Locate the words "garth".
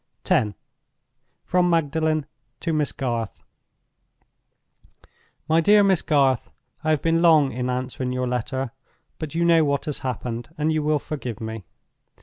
2.91-3.37, 6.01-6.49